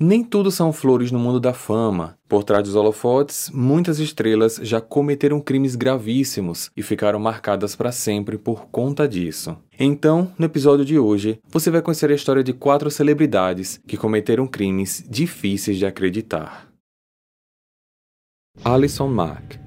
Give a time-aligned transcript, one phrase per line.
[0.00, 2.16] Nem tudo são flores no mundo da fama.
[2.28, 8.38] Por trás dos holofotes, muitas estrelas já cometeram crimes gravíssimos e ficaram marcadas para sempre
[8.38, 9.56] por conta disso.
[9.76, 14.46] Então, no episódio de hoje, você vai conhecer a história de quatro celebridades que cometeram
[14.46, 16.68] crimes difíceis de acreditar.
[18.64, 19.58] Alison Mack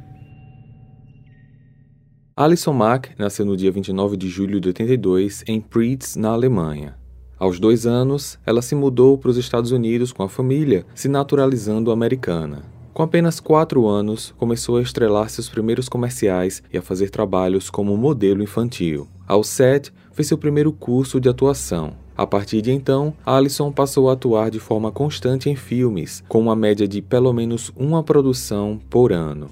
[2.37, 7.00] Alison Mack nasceu no dia 29 de julho de 82 em Preetz, na Alemanha.
[7.41, 11.89] Aos dois anos, ela se mudou para os Estados Unidos com a família, se naturalizando
[11.89, 12.61] americana.
[12.93, 17.97] Com apenas quatro anos, começou a estrelar seus primeiros comerciais e a fazer trabalhos como
[17.97, 19.07] modelo infantil.
[19.27, 21.93] Aos sete, fez seu primeiro curso de atuação.
[22.15, 26.55] A partir de então, Alison passou a atuar de forma constante em filmes, com uma
[26.55, 29.49] média de pelo menos uma produção por ano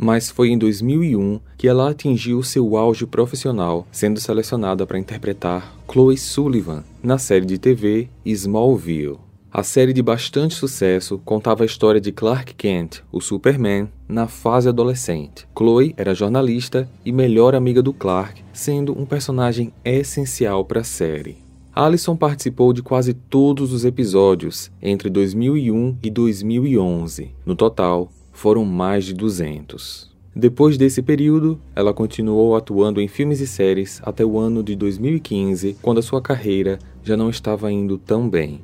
[0.00, 6.16] mas foi em 2001 que ela atingiu seu auge profissional, sendo selecionada para interpretar Chloe
[6.16, 9.18] Sullivan na série de TV Smallville.
[9.50, 14.68] A série de bastante sucesso contava a história de Clark Kent, o Superman, na fase
[14.68, 15.48] adolescente.
[15.56, 21.38] Chloe era jornalista e melhor amiga do Clark, sendo um personagem essencial para a série.
[21.74, 27.30] Alison participou de quase todos os episódios entre 2001 e 2011.
[27.46, 30.08] No total, foram mais de 200.
[30.34, 35.76] Depois desse período, ela continuou atuando em filmes e séries até o ano de 2015,
[35.82, 38.60] quando a sua carreira já não estava indo tão bem.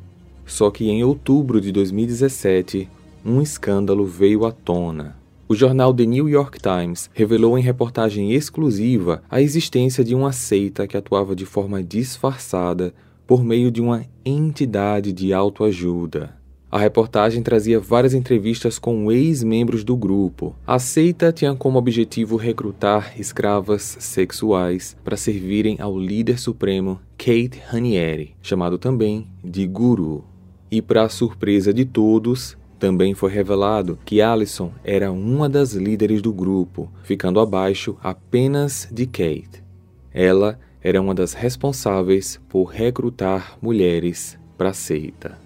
[0.47, 2.89] Só que em outubro de 2017,
[3.27, 5.17] um escândalo veio à tona.
[5.49, 10.87] O jornal The New York Times revelou em reportagem exclusiva a existência de uma seita
[10.87, 12.95] que atuava de forma disfarçada
[13.27, 16.44] por meio de uma entidade de autoajuda.
[16.75, 20.57] A reportagem trazia várias entrevistas com ex-membros do grupo.
[20.67, 28.35] A seita tinha como objetivo recrutar escravas sexuais para servirem ao líder supremo Kate Raniere,
[28.43, 30.25] chamado também de Guru.
[30.69, 36.33] E para surpresa de todos, também foi revelado que Alison era uma das líderes do
[36.33, 39.63] grupo, ficando abaixo apenas de Kate.
[40.13, 45.44] Ela era uma das responsáveis por recrutar mulheres para a seita.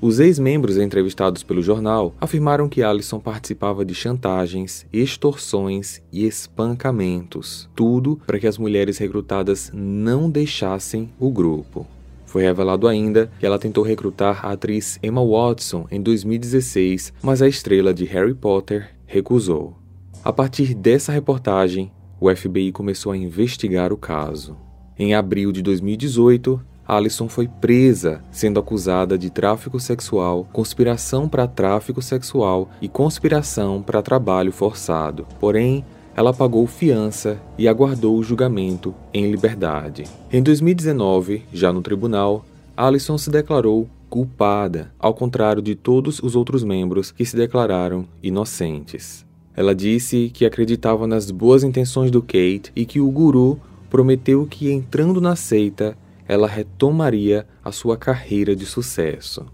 [0.00, 8.20] Os ex-membros entrevistados pelo jornal afirmaram que Alison participava de chantagens, extorsões e espancamentos, tudo
[8.26, 11.86] para que as mulheres recrutadas não deixassem o grupo.
[12.26, 17.48] Foi revelado ainda que ela tentou recrutar a atriz Emma Watson em 2016, mas a
[17.48, 19.76] estrela de Harry Potter recusou.
[20.24, 24.56] A partir dessa reportagem, o FBI começou a investigar o caso.
[24.98, 32.02] Em abril de 2018, Alison foi presa, sendo acusada de tráfico sexual, conspiração para tráfico
[32.02, 35.26] sexual e conspiração para trabalho forçado.
[35.40, 35.84] Porém,
[36.14, 40.04] ela pagou fiança e aguardou o julgamento em liberdade.
[40.30, 42.44] Em 2019, já no tribunal,
[42.76, 49.24] Alison se declarou culpada, ao contrário de todos os outros membros que se declararam inocentes.
[49.56, 53.58] Ela disse que acreditava nas boas intenções do Kate e que o guru
[53.88, 55.96] prometeu que entrando na seita
[56.28, 59.46] ela retomaria a sua carreira de sucesso.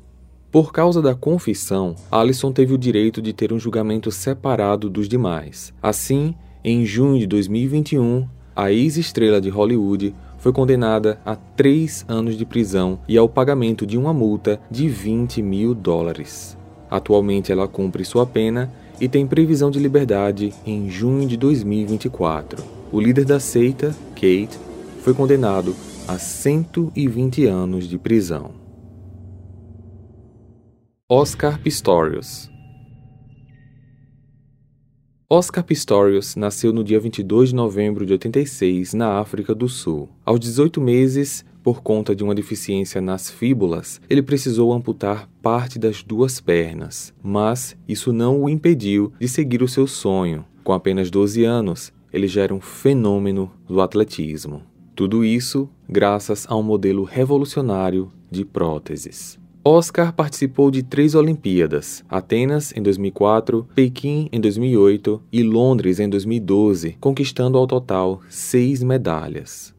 [0.51, 5.73] Por causa da confissão, Alison teve o direito de ter um julgamento separado dos demais.
[5.81, 12.45] Assim, em junho de 2021, a ex-estrela de Hollywood foi condenada a três anos de
[12.45, 16.57] prisão e ao pagamento de uma multa de 20 mil dólares.
[16.91, 22.65] Atualmente ela cumpre sua pena e tem previsão de liberdade em junho de 2024.
[22.91, 24.59] O líder da seita, Kate,
[25.03, 25.77] foi condenado
[26.07, 28.53] a 120 anos de prisão.
[31.09, 32.51] Oscar Pistorius
[35.29, 40.09] Oscar Pistorius nasceu no dia 22 de novembro de 86 na África do Sul.
[40.25, 46.03] Aos 18 meses, por conta de uma deficiência nas fíbulas, ele precisou amputar parte das
[46.03, 50.45] duas pernas, mas isso não o impediu de seguir o seu sonho.
[50.65, 54.63] Com apenas 12 anos, ele já era um fenômeno do atletismo.
[54.95, 59.39] Tudo isso graças a um modelo revolucionário de próteses.
[59.63, 66.97] Oscar participou de três Olimpíadas: Atenas em 2004, Pequim em 2008 e Londres em 2012,
[66.99, 69.75] conquistando ao total seis medalhas.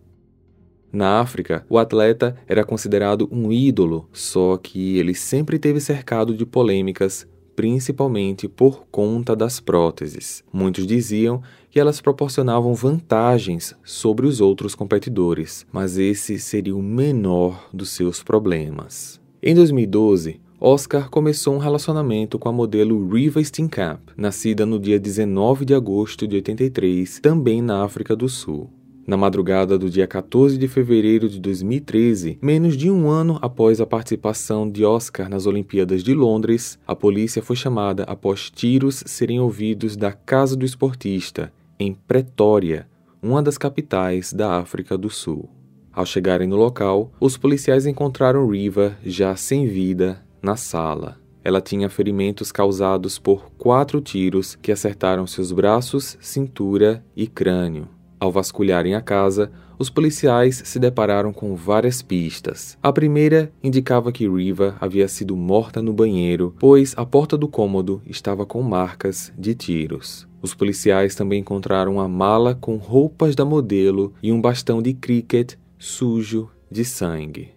[0.93, 6.45] Na África, o atleta era considerado um ídolo, só que ele sempre teve cercado de
[6.45, 7.25] polêmicas
[7.55, 10.43] principalmente por conta das próteses.
[10.51, 17.69] Muitos diziam que elas proporcionavam vantagens sobre os outros competidores, mas esse seria o menor
[17.73, 19.19] dos seus problemas.
[19.41, 25.65] Em 2012, Oscar começou um relacionamento com a modelo Riva Steenkamp, nascida no dia 19
[25.65, 28.69] de agosto de 83, também na África do Sul.
[29.05, 33.85] Na madrugada do dia 14 de fevereiro de 2013, menos de um ano após a
[33.85, 39.97] participação de Oscar nas Olimpíadas de Londres, a polícia foi chamada após tiros serem ouvidos
[39.97, 42.87] da casa do esportista, em Pretória,
[43.23, 45.49] uma das capitais da África do Sul.
[45.91, 51.19] Ao chegarem no local, os policiais encontraram Riva já sem vida na sala.
[51.43, 57.89] Ela tinha ferimentos causados por quatro tiros que acertaram seus braços, cintura e crânio.
[58.21, 62.77] Ao vasculharem a casa, os policiais se depararam com várias pistas.
[62.79, 67.99] A primeira indicava que Riva havia sido morta no banheiro, pois a porta do cômodo
[68.05, 70.27] estava com marcas de tiros.
[70.39, 75.55] Os policiais também encontraram uma mala com roupas da modelo e um bastão de cricket
[75.79, 77.49] sujo de sangue.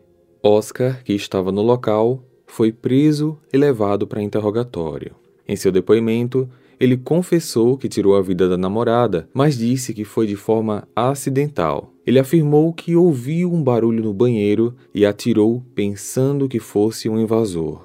[0.42, 5.14] Oscar, que estava no local, foi preso e levado para interrogatório.
[5.46, 6.48] Em seu depoimento,
[6.78, 11.92] ele confessou que tirou a vida da namorada, mas disse que foi de forma acidental.
[12.06, 17.84] Ele afirmou que ouviu um barulho no banheiro e atirou pensando que fosse um invasor.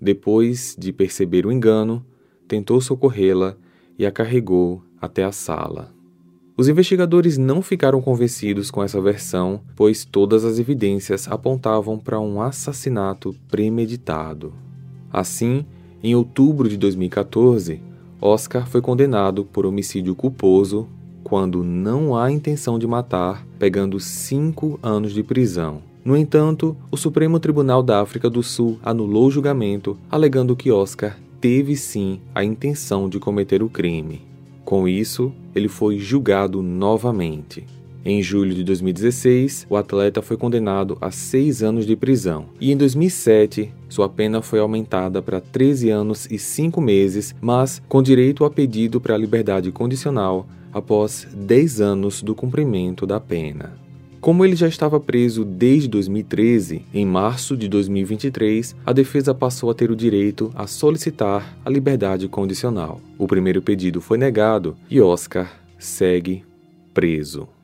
[0.00, 2.04] Depois de perceber o engano,
[2.48, 3.56] tentou socorrê-la
[3.98, 5.94] e a carregou até a sala.
[6.58, 12.40] Os investigadores não ficaram convencidos com essa versão, pois todas as evidências apontavam para um
[12.40, 14.54] assassinato premeditado.
[15.12, 15.66] Assim,
[16.02, 17.82] em outubro de 2014,
[18.20, 20.88] Oscar foi condenado por homicídio culposo
[21.22, 25.82] quando não há intenção de matar, pegando cinco anos de prisão.
[26.04, 31.18] No entanto, o Supremo Tribunal da África do Sul anulou o julgamento, alegando que Oscar
[31.40, 34.22] teve sim a intenção de cometer o crime.
[34.64, 37.66] Com isso, ele foi julgado novamente.
[38.08, 42.46] Em julho de 2016, o atleta foi condenado a seis anos de prisão.
[42.60, 48.00] E em 2007, sua pena foi aumentada para 13 anos e 5 meses, mas com
[48.00, 53.72] direito a pedido para liberdade condicional após 10 anos do cumprimento da pena.
[54.20, 59.74] Como ele já estava preso desde 2013, em março de 2023, a defesa passou a
[59.74, 63.00] ter o direito a solicitar a liberdade condicional.
[63.18, 66.44] O primeiro pedido foi negado e Oscar segue
[66.94, 67.55] preso.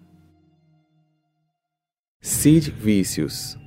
[2.25, 3.59] Sid Vicious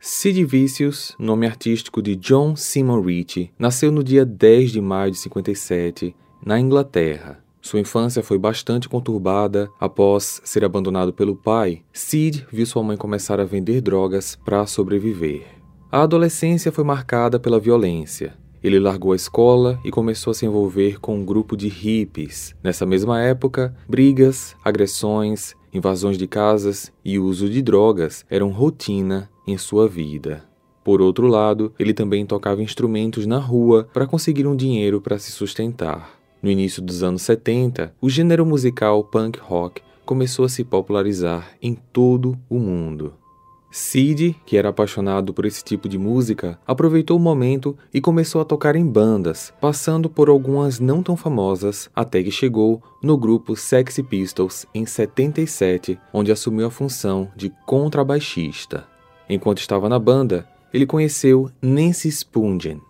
[0.00, 5.18] Sid Vicious, nome artístico de John Simon Ritchie, nasceu no dia 10 de maio de
[5.18, 7.44] 57, na Inglaterra.
[7.60, 9.68] Sua infância foi bastante conturbada.
[9.78, 15.44] Após ser abandonado pelo pai, Sid viu sua mãe começar a vender drogas para sobreviver.
[15.92, 18.34] A adolescência foi marcada pela violência.
[18.64, 22.54] Ele largou a escola e começou a se envolver com um grupo de hippies.
[22.64, 29.56] Nessa mesma época, brigas, agressões invasões de casas e uso de drogas eram rotina em
[29.56, 30.44] sua vida.
[30.82, 35.32] Por outro lado, ele também tocava instrumentos na rua para conseguir um dinheiro para se
[35.32, 36.16] sustentar.
[36.42, 41.74] No início dos anos 70, o gênero musical punk rock começou a se popularizar em
[41.74, 43.14] todo o mundo.
[43.70, 48.44] Sid, que era apaixonado por esse tipo de música, aproveitou o momento e começou a
[48.44, 54.02] tocar em bandas, passando por algumas não tão famosas, até que chegou no grupo Sexy
[54.02, 58.86] Pistols em 77, onde assumiu a função de contrabaixista.
[59.28, 62.80] Enquanto estava na banda, ele conheceu Nancy Spungen,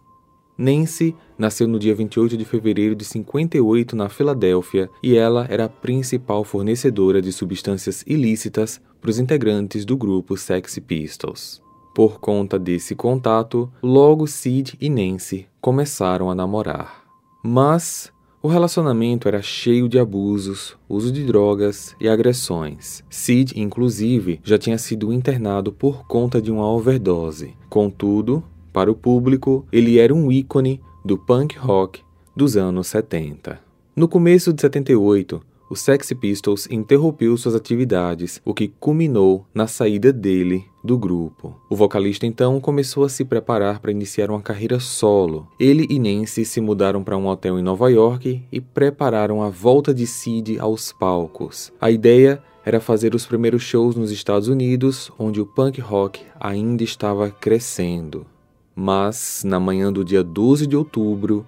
[0.58, 5.69] Nancy nasceu no dia 28 de fevereiro de 58 na Filadélfia e ela era a
[5.69, 11.62] principal fornecedora de substâncias ilícitas para os integrantes do grupo Sexy Pistols.
[11.94, 17.04] Por conta desse contato, logo Sid e Nancy começaram a namorar.
[17.40, 23.04] Mas o relacionamento era cheio de abusos, uso de drogas e agressões.
[23.08, 27.54] Sid, inclusive, já tinha sido internado por conta de uma overdose.
[27.70, 32.00] Contudo, para o público, ele era um ícone do punk rock
[32.34, 33.60] dos anos 70.
[33.94, 40.12] No começo de 78, o Sex Pistols interrompeu suas atividades, o que culminou na saída
[40.12, 41.56] dele do grupo.
[41.68, 45.49] O vocalista então começou a se preparar para iniciar uma carreira solo.
[45.58, 49.92] Ele e Nancy se mudaram para um hotel em Nova York e prepararam a volta
[49.92, 51.73] de Sid aos palcos.
[51.80, 56.82] A ideia era fazer os primeiros shows nos Estados Unidos, onde o punk rock ainda
[56.82, 58.26] estava crescendo.
[58.75, 61.46] Mas, na manhã do dia 12 de outubro,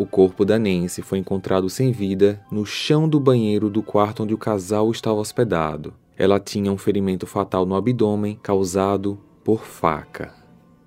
[0.00, 4.32] o corpo da Nancy foi encontrado sem vida no chão do banheiro do quarto onde
[4.32, 5.92] o casal estava hospedado.
[6.16, 10.32] Ela tinha um ferimento fatal no abdômen causado por faca.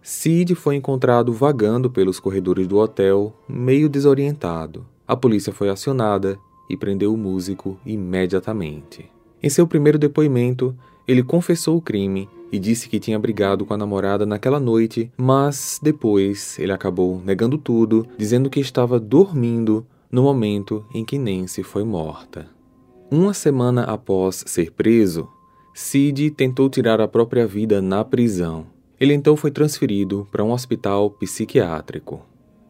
[0.02, 4.84] Sid foi encontrado vagando pelos corredores do hotel, meio desorientado.
[5.08, 6.36] A polícia foi acionada
[6.68, 9.08] e prendeu o músico imediatamente.
[9.44, 10.76] Em seu primeiro depoimento,
[11.08, 15.80] ele confessou o crime e disse que tinha brigado com a namorada naquela noite, mas
[15.82, 21.84] depois ele acabou negando tudo, dizendo que estava dormindo no momento em que Nancy foi
[21.84, 22.48] morta.
[23.10, 25.28] Uma semana após ser preso,
[25.74, 28.68] Sid tentou tirar a própria vida na prisão.
[29.00, 32.22] Ele então foi transferido para um hospital psiquiátrico.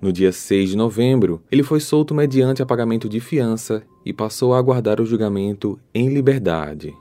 [0.02, 4.58] No dia 6 de novembro, ele foi solto mediante apagamento de fiança e passou a
[4.58, 6.94] aguardar o julgamento em liberdade.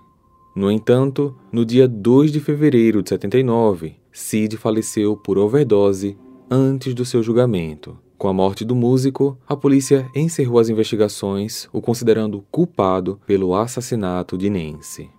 [0.54, 6.16] No entanto, no dia 2 de fevereiro de 79, Sid faleceu por overdose
[6.50, 7.98] antes do seu julgamento.
[8.18, 14.36] Com a morte do músico, a polícia encerrou as investigações, o considerando culpado pelo assassinato
[14.36, 15.10] de Nancy.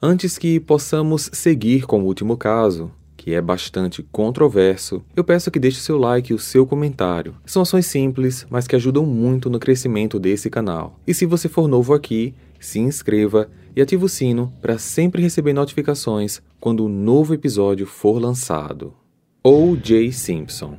[0.00, 2.92] Antes que possamos seguir com o último caso,
[3.24, 7.34] que é bastante controverso, eu peço que deixe seu like e o seu comentário.
[7.46, 11.00] São ações simples, mas que ajudam muito no crescimento desse canal.
[11.06, 15.54] E se você for novo aqui, se inscreva e ative o sino para sempre receber
[15.54, 18.92] notificações quando um novo episódio for lançado.
[19.42, 20.12] O.J.
[20.12, 20.76] Simpson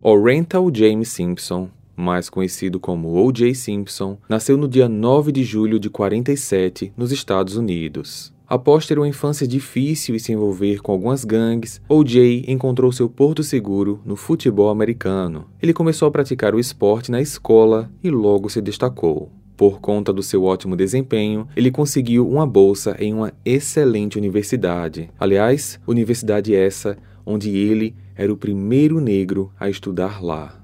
[0.00, 3.54] Oriental James Simpson mais conhecido como O.J.
[3.54, 8.35] Simpson, nasceu no dia 9 de julho de 47 nos Estados Unidos.
[8.48, 12.44] Após ter uma infância difícil e se envolver com algumas gangues, O.J.
[12.46, 15.46] encontrou seu porto seguro no futebol americano.
[15.60, 19.32] Ele começou a praticar o esporte na escola e logo se destacou.
[19.56, 25.10] Por conta do seu ótimo desempenho, ele conseguiu uma bolsa em uma excelente universidade.
[25.18, 30.62] Aliás, universidade essa onde ele era o primeiro negro a estudar lá.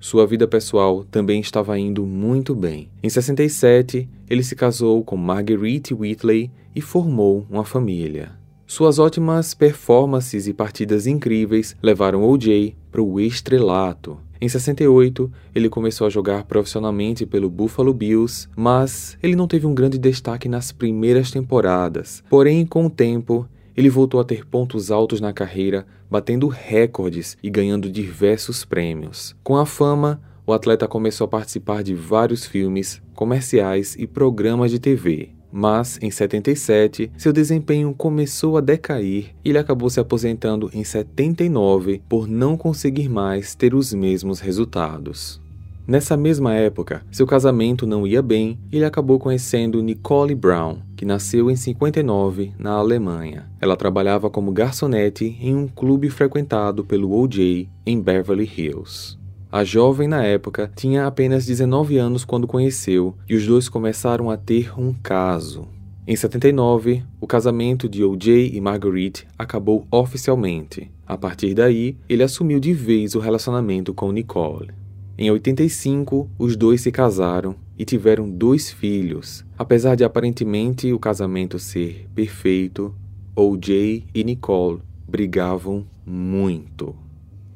[0.00, 2.88] Sua vida pessoal também estava indo muito bem.
[3.02, 8.32] Em 67, ele se casou com Marguerite Whitley e formou uma família.
[8.66, 12.76] Suas ótimas performances e partidas incríveis levaram O.J.
[12.90, 14.18] para o estrelato.
[14.40, 19.74] Em 68, ele começou a jogar profissionalmente pelo Buffalo Bills, mas ele não teve um
[19.74, 22.22] grande destaque nas primeiras temporadas.
[22.28, 27.48] Porém, com o tempo, ele voltou a ter pontos altos na carreira, batendo recordes e
[27.48, 29.34] ganhando diversos prêmios.
[29.42, 34.78] Com a fama, o atleta começou a participar de vários filmes, comerciais e programas de
[34.78, 35.37] TV.
[35.50, 42.02] Mas, em 77, seu desempenho começou a decair e ele acabou se aposentando em 79
[42.08, 45.40] por não conseguir mais ter os mesmos resultados.
[45.88, 51.06] Nessa mesma época, seu casamento não ia bem e ele acabou conhecendo Nicole Brown, que
[51.06, 53.50] nasceu em 59 na Alemanha.
[53.58, 57.70] Ela trabalhava como garçonete em um clube frequentado pelo O.J.
[57.86, 59.16] em Beverly Hills.
[59.50, 64.36] A jovem na época tinha apenas 19 anos quando conheceu e os dois começaram a
[64.36, 65.66] ter um caso.
[66.06, 68.50] Em 79, o casamento de O.J.
[68.54, 70.90] e Marguerite acabou oficialmente.
[71.06, 74.68] A partir daí, ele assumiu de vez o relacionamento com Nicole.
[75.16, 79.46] Em 85, os dois se casaram e tiveram dois filhos.
[79.56, 82.94] Apesar de aparentemente o casamento ser perfeito,
[83.34, 84.04] O.J.
[84.14, 86.94] e Nicole brigavam muito.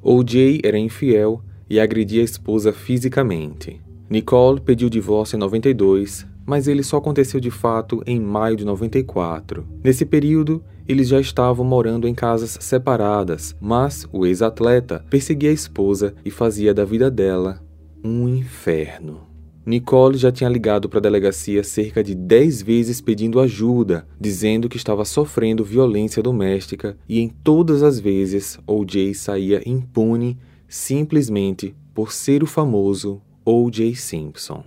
[0.03, 0.63] O.J.
[0.65, 3.81] era infiel e agredia a esposa fisicamente.
[4.11, 9.67] Nicole pediu divórcio em 92, mas ele só aconteceu de fato em maio de 94.
[9.83, 16.15] Nesse período, eles já estavam morando em casas separadas, mas o ex-atleta perseguia a esposa
[16.23, 17.63] e fazia da vida dela
[18.05, 19.23] um inferno.
[19.65, 24.77] Nicole já tinha ligado para a delegacia cerca de 10 vezes pedindo ajuda, dizendo que
[24.77, 29.15] estava sofrendo violência doméstica, e em todas as vezes O.J.
[29.15, 30.37] saía impune
[30.73, 33.95] simplesmente por ser o famoso O.J.
[33.95, 34.65] Simpson.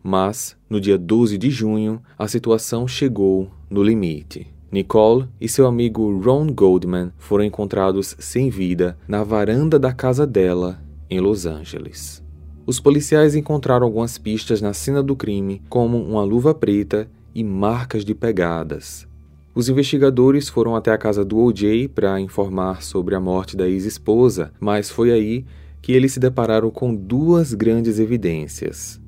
[0.00, 4.46] Mas, no dia 12 de junho, a situação chegou no limite.
[4.70, 10.80] Nicole e seu amigo Ron Goldman foram encontrados sem vida na varanda da casa dela,
[11.10, 12.22] em Los Angeles.
[12.64, 18.04] Os policiais encontraram algumas pistas na cena do crime, como uma luva preta e marcas
[18.04, 19.07] de pegadas.
[19.54, 21.88] Os investigadores foram até a casa do O.J.
[21.88, 25.44] para informar sobre a morte da ex-esposa, mas foi aí
[25.82, 29.00] que eles se depararam com duas grandes evidências.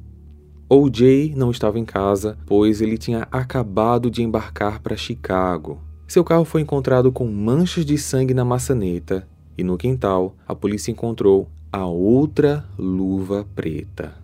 [0.69, 1.35] O.J.
[1.37, 5.81] não estava em casa, pois ele tinha acabado de embarcar para Chicago.
[6.07, 9.29] Seu carro foi encontrado com manchas de sangue na maçaneta
[9.59, 14.15] e no quintal a polícia encontrou a outra luva preta.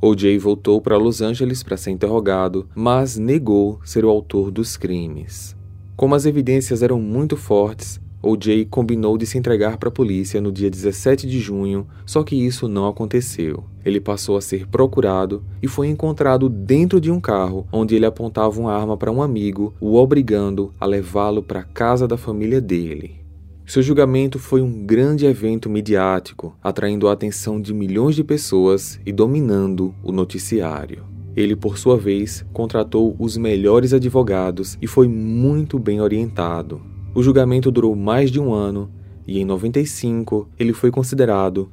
[0.00, 0.38] O.J.
[0.38, 5.55] voltou para Los Angeles para ser interrogado, mas negou ser o autor dos crimes.
[5.96, 8.66] Como as evidências eram muito fortes, O.J.
[8.66, 12.68] combinou de se entregar para a polícia no dia 17 de junho, só que isso
[12.68, 13.64] não aconteceu.
[13.82, 18.60] Ele passou a ser procurado e foi encontrado dentro de um carro onde ele apontava
[18.60, 23.24] uma arma para um amigo, o obrigando a levá-lo para a casa da família dele.
[23.64, 29.12] Seu julgamento foi um grande evento midiático, atraindo a atenção de milhões de pessoas e
[29.12, 31.15] dominando o noticiário.
[31.36, 36.80] Ele, por sua vez, contratou os melhores advogados e foi muito bem orientado.
[37.14, 38.90] O julgamento durou mais de um ano
[39.26, 41.70] e em 95 ele foi considerado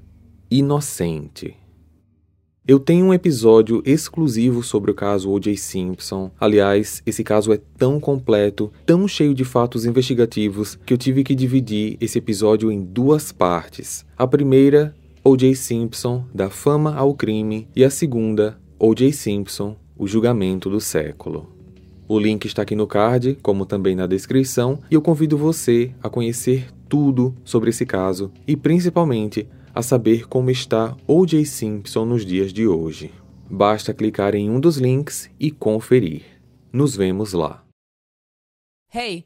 [0.52, 1.56] inocente.
[2.66, 5.58] Eu tenho um episódio exclusivo sobre o caso O.J.
[5.58, 6.32] Simpson.
[6.40, 11.36] Aliás, esse caso é tão completo, tão cheio de fatos investigativos, que eu tive que
[11.36, 14.06] dividir esse episódio em duas partes.
[14.18, 15.56] A primeira, O.J.
[15.56, 19.12] Simpson, da fama ao crime, e a segunda, O.J.
[19.14, 21.54] Simpson, o julgamento do século.
[22.08, 26.10] O link está aqui no card, como também na descrição, e eu convido você a
[26.10, 31.46] conhecer tudo sobre esse caso e principalmente a saber como está O.J.
[31.46, 33.12] Simpson nos dias de hoje.
[33.50, 36.24] Basta clicar em um dos links e conferir.
[36.72, 37.64] Nos vemos lá.
[38.94, 39.26] Hey,